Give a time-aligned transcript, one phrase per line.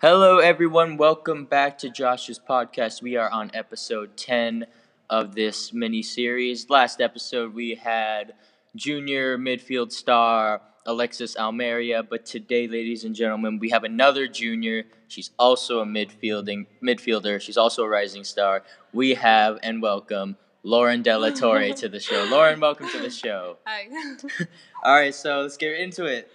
[0.00, 0.96] Hello, everyone.
[0.96, 3.02] Welcome back to Josh's podcast.
[3.02, 4.66] We are on episode 10
[5.10, 6.70] of this mini series.
[6.70, 8.34] Last episode, we had
[8.76, 14.84] junior midfield star Alexis Almeria, but today, ladies and gentlemen, we have another junior.
[15.08, 17.40] She's also a midfielding midfielder.
[17.40, 18.62] She's also a rising star.
[18.92, 22.24] We have and welcome Lauren Della Torre to the show.
[22.30, 23.56] Lauren, welcome to the show.
[23.66, 23.88] Hi.
[24.84, 26.30] All right, so let's get into it.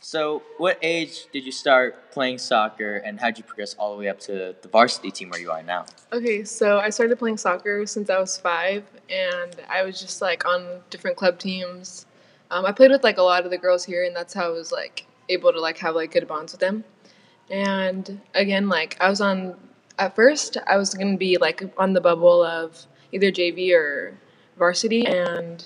[0.00, 3.98] So, what age did you start playing soccer, and how did you progress all the
[3.98, 5.86] way up to the varsity team where you are now?
[6.12, 10.44] okay, so I started playing soccer since I was five, and I was just like
[10.46, 12.06] on different club teams.
[12.50, 14.50] Um, I played with like a lot of the girls here, and that's how I
[14.50, 16.84] was like able to like have like good bonds with them.
[17.50, 19.56] And again, like I was on
[19.98, 24.18] at first, I was gonna be like on the bubble of either JV or
[24.56, 25.64] varsity, and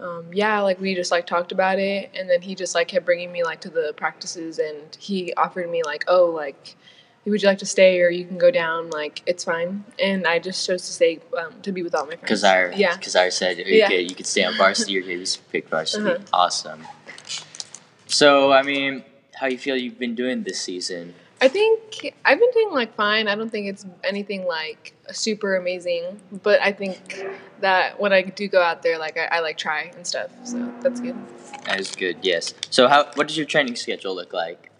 [0.00, 3.06] um, yeah, like we just like talked about it, and then he just like kept
[3.06, 6.76] bringing me like to the practices, and he offered me like, oh, like,
[7.24, 8.90] would you like to stay or you can go down?
[8.90, 12.10] Like, it's fine, and I just chose to stay um, to be with all my
[12.16, 12.22] friends.
[12.22, 13.90] Because I, yeah, because I said okay, Yeah.
[13.90, 16.04] you could stay on varsity or you could pick varsity.
[16.10, 16.18] Uh-huh.
[16.32, 16.86] Awesome.
[18.06, 21.14] So, I mean, how you feel you've been doing this season?
[21.44, 23.28] I think I've been doing like fine.
[23.28, 27.22] I don't think it's anything like super amazing, but I think
[27.60, 30.72] that when I do go out there, like I, I like try and stuff, so
[30.80, 31.14] that's good.
[31.66, 32.16] That is good.
[32.22, 32.54] Yes.
[32.70, 34.70] So, how what does your training schedule look like?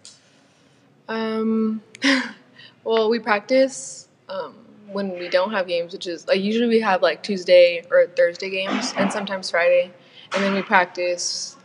[1.07, 1.83] Um,
[2.83, 4.55] well, we practice um,
[4.91, 8.49] when we don't have games, which is like usually we have like Tuesday or Thursday
[8.49, 9.91] games, and sometimes Friday,
[10.33, 11.57] and then we practice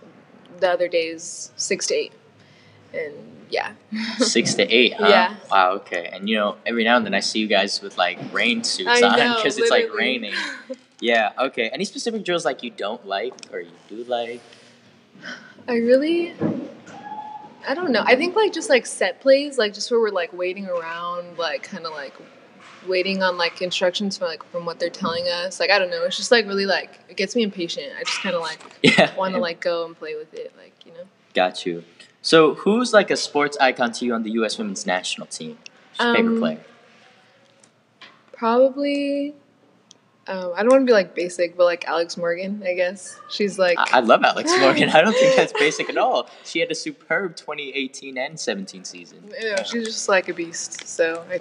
[0.59, 2.13] the other days six to eight,
[2.93, 3.73] and yeah.
[4.19, 5.09] Six to eight, huh?
[5.09, 5.37] Yeah.
[5.51, 5.73] Wow.
[5.73, 6.09] Okay.
[6.13, 9.03] And you know, every now and then I see you guys with like rain suits
[9.03, 10.35] I on because it's like raining.
[11.01, 11.33] Yeah.
[11.39, 11.69] Okay.
[11.69, 14.41] Any specific drills like you don't like or you do like?
[15.69, 16.35] I really,
[17.69, 18.03] I don't know.
[18.05, 21.63] I think like just like set plays, like just where we're like waiting around, like
[21.63, 22.15] kind of like
[22.87, 25.61] waiting on like instructions from like from what they're telling us.
[25.61, 26.05] Like I don't know.
[26.05, 27.93] It's just like really like it gets me impatient.
[27.99, 29.15] I just kind of like Yeah.
[29.17, 31.05] want to like go and play with it, like you know.
[31.35, 31.85] Got you.
[32.23, 34.59] So, who's like a sports icon to you on the U.S.
[34.59, 35.59] Women's National Team?
[35.97, 36.61] Just favorite Um, player.
[38.33, 39.35] Probably.
[40.27, 43.59] Um, I don't want to be like basic, but like Alex Morgan, I guess she's
[43.59, 43.79] like.
[43.79, 44.89] I, I love Alex Morgan.
[44.95, 46.29] I don't think that's basic at all.
[46.45, 49.31] She had a superb 2018 and 17 season.
[49.41, 50.87] you know, she's just like a beast.
[50.87, 51.41] So I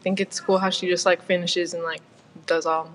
[0.00, 2.00] think it's cool how she just like finishes and like
[2.46, 2.90] does all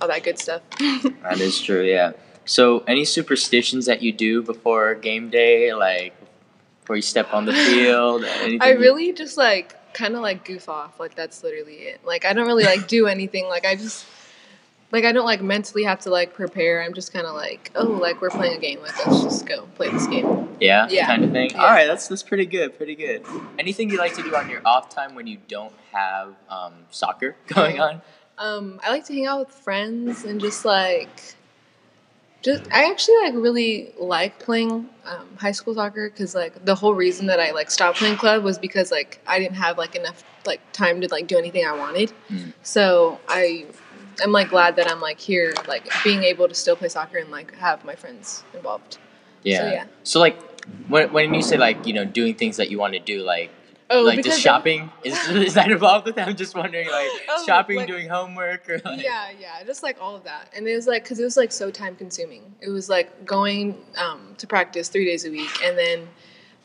[0.00, 0.62] all that good stuff.
[1.22, 1.82] That is true.
[1.84, 2.12] Yeah.
[2.50, 6.14] So, any superstitions that you do before game day, like
[6.80, 8.24] before you step on the field?
[8.42, 10.98] Anything I you- really just like kind of like goof off.
[10.98, 12.00] Like that's literally it.
[12.04, 13.46] Like I don't really like do anything.
[13.46, 14.04] Like I just
[14.90, 16.82] like I don't like mentally have to like prepare.
[16.82, 18.80] I'm just kind of like oh like we're playing a game.
[18.82, 20.48] Like let's just go play this game.
[20.58, 21.06] Yeah, Yeah.
[21.06, 21.50] kind of thing.
[21.50, 21.58] Yeah.
[21.62, 23.24] All right, that's that's pretty good, pretty good.
[23.60, 27.36] Anything you like to do on your off time when you don't have um, soccer
[27.46, 28.02] going on?
[28.38, 31.36] Um, I like to hang out with friends and just like
[32.42, 36.94] just I actually like really like playing um, high school soccer because like the whole
[36.94, 40.24] reason that I like stopped playing club was because like I didn't have like enough
[40.46, 42.12] like time to like do anything I wanted.
[42.30, 42.54] Mm.
[42.62, 43.66] So I
[44.22, 47.30] I'm like glad that I'm like here like being able to still play soccer and
[47.30, 48.98] like have my friends involved.
[49.42, 49.72] Yeah.
[49.72, 49.84] yeah.
[50.04, 50.38] So like
[50.88, 53.50] when when you say like you know doing things that you want to do like
[53.92, 54.90] Oh, like just shopping?
[55.02, 56.28] Is is that involved with that?
[56.28, 60.00] I'm just wondering like Oh, shopping, like- doing homework, or like yeah yeah just like
[60.00, 60.48] all of that.
[60.56, 62.54] And it was like because it was like so time consuming.
[62.60, 66.08] It was like going um, to practice three days a week and then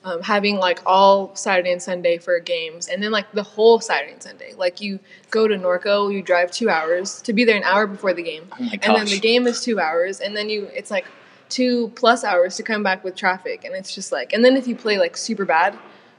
[0.03, 4.14] um, having like all saturday and sunday for games and then like the whole saturday
[4.14, 4.53] and sunday.
[4.53, 5.00] Like you
[5.31, 8.47] go to norco you drive two hours to be there an hour before the game
[8.53, 11.06] Oh and then the game is two hours and then you it's like
[11.50, 14.68] two plus hours to come back with traffic and it's just like and then if
[14.68, 15.75] you play like super bad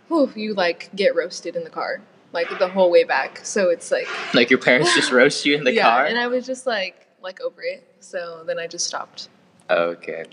[0.09, 2.01] whew, you like get roasted in the car
[2.33, 5.65] like the whole way back so it's like like your parents just roast you in
[5.65, 6.07] the yeah, car.
[6.07, 7.83] and I was just like like over it.
[8.01, 9.29] So then I just stopped.
[9.69, 10.27] Okay.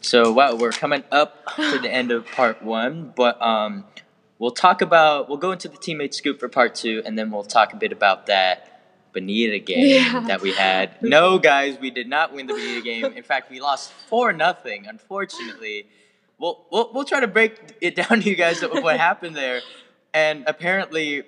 [0.00, 3.84] So wow, we're coming up to the end of part one, but um,
[4.40, 7.44] we'll talk about we'll go into the teammate scoop for part two, and then we'll
[7.44, 8.80] talk a bit about that
[9.12, 10.20] Bonita game Yeah.
[10.26, 10.96] that we had.
[11.02, 13.04] No, guys, we did not win the Bonita game.
[13.04, 14.86] In fact, we lost four nothing.
[14.88, 15.86] Unfortunately,
[16.42, 19.62] we'll, we'll we'll try to break it down to you guys of what happened there.
[20.12, 21.22] And apparently,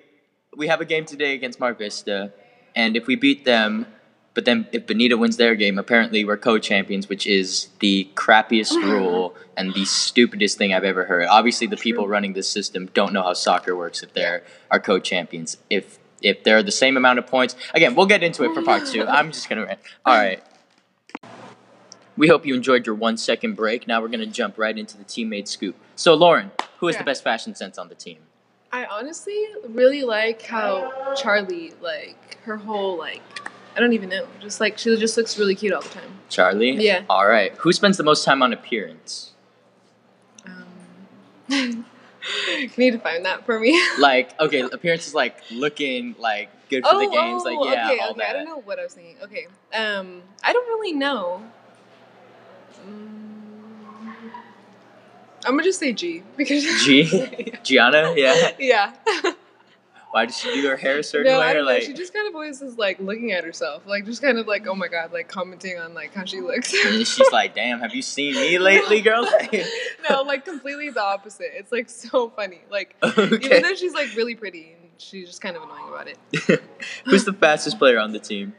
[0.54, 2.34] we have a game today against Mar Vista,
[2.76, 3.86] and if we beat them,
[4.34, 9.34] but then if Bonita wins their game, apparently we're co-champions, which is the crappiest rule
[9.56, 11.28] and the stupidest thing I've ever heard.
[11.28, 15.56] Obviously, the people running this system don't know how soccer works if they're our co-champions.
[15.70, 18.86] If if they're the same amount of points, again, we'll get into it for part
[18.86, 19.06] two.
[19.08, 19.78] I'm just gonna rant.
[20.04, 20.42] All right.
[22.16, 23.88] We hope you enjoyed your one second break.
[23.88, 25.76] Now we're gonna jump right into the teammate scoop.
[25.96, 28.18] So, Lauren, who has the best fashion sense on the team?
[28.72, 33.22] I honestly really like how Charlie, like her whole like,
[33.76, 36.10] I don't even know, just like she just looks really cute all the time.
[36.28, 36.72] Charlie.
[36.72, 37.04] Yeah.
[37.08, 37.52] All right.
[37.58, 39.32] Who spends the most time on appearance?
[40.46, 40.66] Um,
[41.48, 43.80] you need to find that for me.
[43.98, 47.44] Like, okay, appearance is like looking like good for the games.
[47.44, 48.18] Like, yeah, Oh, okay, all okay.
[48.20, 48.30] that.
[48.30, 49.16] I don't know what I was thinking.
[49.22, 51.42] Okay, um, I don't really know.
[52.80, 54.14] Mm,
[55.46, 57.52] I'm gonna just say G because G?
[57.62, 58.14] Gianna.
[58.16, 58.50] Yeah.
[58.58, 58.92] yeah.
[60.14, 61.46] Why did she do her hair a certain no, way?
[61.46, 61.72] I don't know.
[61.72, 64.46] like, She just kind of always is like looking at herself, like just kind of
[64.46, 66.72] like, oh my god, like commenting on like how she looks.
[66.72, 69.28] and she's like, "Damn, have you seen me lately, girl?"
[70.08, 71.50] No, like completely the opposite.
[71.54, 72.60] It's like so funny.
[72.70, 73.44] Like okay.
[73.44, 76.62] even though she's like really pretty, she's just kind of annoying about it.
[77.06, 78.54] Who's the fastest player on the team?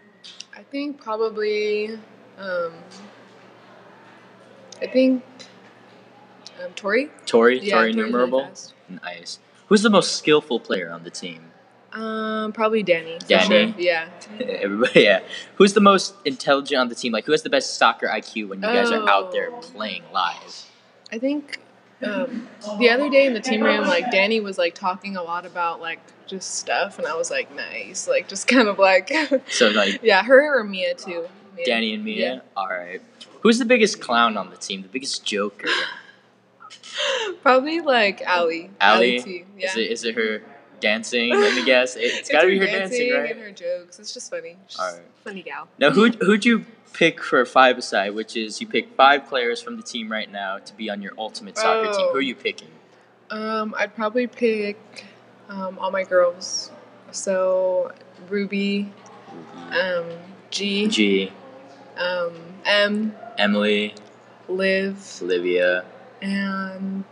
[0.53, 1.97] I think probably,
[2.37, 2.73] um,
[4.81, 5.23] I think,
[6.63, 7.09] um, Tori.
[7.25, 7.59] Tori.
[7.59, 8.47] Yeah, Tori Tori's really numerable.
[9.03, 9.39] Nice.
[9.67, 11.51] Who's the most skillful player on the team?
[11.91, 13.17] Um, probably Danny.
[13.25, 13.71] Danny?
[13.71, 13.79] sure.
[13.79, 14.09] Yeah.
[14.39, 15.21] Everybody, yeah.
[15.55, 17.13] Who's the most intelligent on the team?
[17.13, 19.59] Like, who has the best soccer IQ when you guys are out there Oh.
[19.61, 20.65] playing live?
[21.11, 21.59] I think
[22.03, 22.47] um,
[22.79, 25.79] the other day in the team room, like Danny was like talking a lot about
[25.79, 29.11] like just stuff, and I was like, nice, like just kind of like,
[29.49, 31.27] So, like, yeah, her or Mia too.
[31.55, 31.65] Mia.
[31.65, 32.33] Danny and Mia?
[32.35, 32.39] Yeah.
[32.57, 33.01] All right.
[33.45, 34.81] Who's the biggest clown on the team?
[34.81, 35.67] The biggest joker?
[37.43, 38.71] Probably like Allie.
[38.81, 39.19] Allie?
[39.19, 39.45] T.
[39.55, 39.67] Yeah.
[39.67, 40.41] Is it is it her
[40.79, 41.29] dancing?
[41.29, 41.95] Let me guess.
[41.95, 43.29] It, it's got to be her dancing, right?
[43.29, 43.99] and her jokes.
[43.99, 44.57] It's just funny.
[44.65, 45.03] She's Alright.
[45.23, 45.67] funny gal.
[45.77, 48.15] Now, who who'd you pick for five aside?
[48.15, 51.13] Which is you pick five players from the team right now to be on your
[51.15, 52.07] ultimate soccer team.
[52.07, 52.13] Oh.
[52.13, 52.71] Who are you picking?
[53.29, 55.05] Um, I'd probably pick
[55.49, 56.71] um, all my girls.
[57.11, 57.91] So
[58.27, 58.91] Ruby,
[59.69, 60.05] um,
[60.49, 61.31] G, G,
[61.95, 62.33] um,
[62.65, 63.93] M, Emily,
[64.47, 65.85] Liv, Olivia,
[66.21, 67.03] and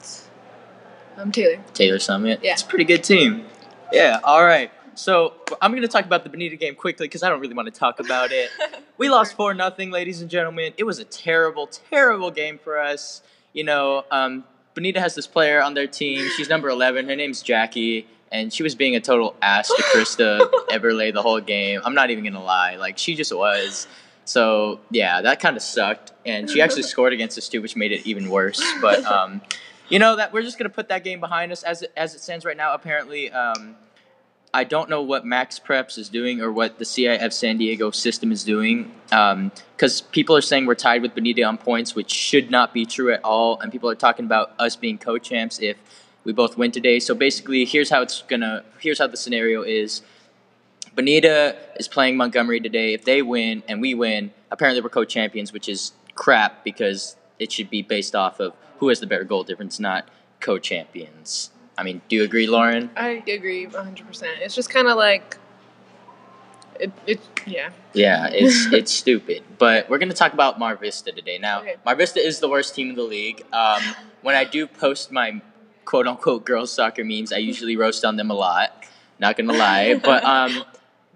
[1.17, 1.63] um, Taylor.
[1.73, 2.39] Taylor Summit.
[2.43, 2.53] Yeah.
[2.53, 3.45] It's a pretty good team.
[3.91, 4.19] Yeah.
[4.23, 4.71] All right.
[4.95, 7.71] So I'm going to talk about the Bonita game quickly because I don't really want
[7.71, 8.49] to talk about it.
[8.95, 10.73] We lost four nothing, ladies and gentlemen.
[10.77, 13.23] It was a terrible, terrible game for us.
[13.51, 14.43] You know, um,
[14.75, 16.29] Bonita has this player on their team.
[16.37, 17.09] She's number 11.
[17.09, 20.39] Her name's Jackie, and she was being a total ass to Krista
[20.69, 21.81] Everlay the whole game.
[21.83, 23.87] I'm not even gonna lie, like she just was.
[24.25, 27.91] So yeah, that kind of sucked, and she actually scored against us too, which made
[27.91, 28.63] it even worse.
[28.81, 29.41] But um,
[29.89, 32.21] you know that we're just gonna put that game behind us as it, as it
[32.21, 32.73] stands right now.
[32.73, 33.75] Apparently, um,
[34.53, 38.43] I don't know what MaxPreps is doing or what the CIF San Diego system is
[38.43, 42.85] doing, because people are saying we're tied with Bonita on points, which should not be
[42.85, 43.59] true at all.
[43.59, 45.75] And people are talking about us being co-champs if
[46.23, 46.99] we both win today.
[46.99, 48.63] So basically, here's how it's gonna.
[48.79, 50.01] Here's how the scenario is.
[50.95, 52.93] Bonita is playing Montgomery today.
[52.93, 57.69] If they win and we win, apparently we're co-champions, which is crap because it should
[57.69, 60.07] be based off of who has the better goal difference, not
[60.39, 61.49] co-champions.
[61.77, 62.91] I mean, do you agree, Lauren?
[62.95, 64.23] I agree 100%.
[64.41, 65.37] It's just kind of like,
[66.79, 67.71] it, it, yeah.
[67.93, 69.43] Yeah, it's it's stupid.
[69.57, 71.37] But we're gonna talk about Mar Vista today.
[71.39, 71.75] Now, Okay.
[71.85, 73.43] Mar Vista is the worst team in the league.
[73.53, 73.81] Um,
[74.21, 75.41] when I do post my
[75.85, 78.85] quote unquote girls soccer memes, I usually roast on them a lot.
[79.19, 80.63] Not gonna lie, but um,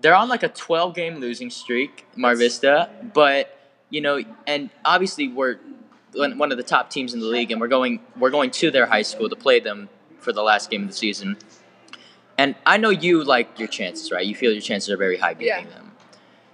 [0.02, 2.90] they're on like a 12 game losing streak, Mar Vista.
[3.14, 3.54] But
[3.90, 5.58] you know, and obviously we're
[6.14, 8.86] one of the top teams in the league, and we're going we're going to their
[8.86, 9.90] high school to play them
[10.20, 11.38] for the last game of the season.
[12.38, 14.26] And I know you like your chances, right?
[14.26, 15.70] You feel your chances are very high beating Yeah.
[15.74, 15.92] them.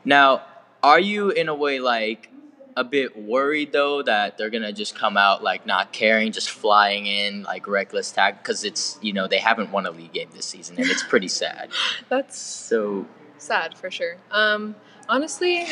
[0.05, 0.43] Now,
[0.81, 2.29] are you in a way like
[2.75, 7.05] a bit worried though that they're gonna just come out like not caring, just flying
[7.05, 10.45] in like reckless tag because it's you know they haven't won a league game this
[10.45, 11.69] season and it's pretty sad.
[12.09, 13.05] That's So
[13.43, 14.17] sad for sure.
[14.31, 14.75] Um,
[15.09, 15.67] honestly,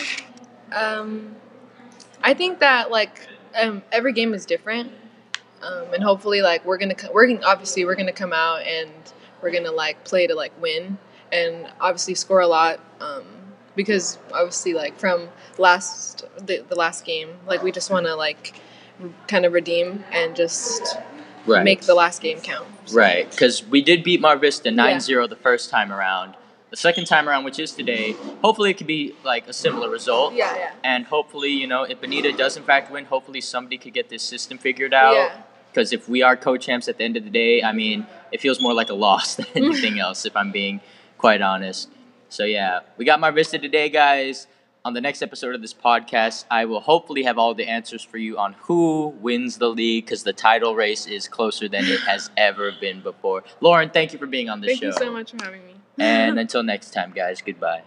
[0.72, 1.36] um,
[2.22, 3.28] I think that like
[3.60, 4.92] um, every game is different,
[5.62, 8.92] um, and hopefully like we're gonna we're gonna, obviously we're gonna come out and
[9.42, 10.98] we're gonna like play to like win
[11.32, 12.80] and obviously score a lot.
[13.00, 13.26] Um,
[13.76, 18.60] because obviously like from last the, the last game like we just want to like
[19.28, 20.98] kind of redeem and just
[21.46, 25.36] right, make the last game count right, because we did beat Mar Vista 9-0 the
[25.36, 26.36] first time around.
[26.72, 30.34] The second time around, which is today, hopefully it could be like a similar result.
[30.34, 33.94] yeah yeah And hopefully, you know, if Bonita does in fact win, hopefully somebody could
[33.94, 35.14] get this system figured out.
[35.16, 38.40] yeah Because if we are co-champs at the end of the day, I mean, it
[38.40, 40.80] feels more like a loss than anything else, if I'm being
[41.18, 41.90] quite honest.
[42.30, 44.48] So yeah, we got Mar Vista today, guys.
[44.84, 48.18] On the next episode of this podcast, I will hopefully have all the answers for
[48.18, 52.32] you on who wins the league because the title race is closer than it has
[52.38, 53.44] ever been before.
[53.60, 54.80] Lauren, thank you for being on the show.
[54.80, 57.84] thank you so much for having me And until next time, guys, goodbye.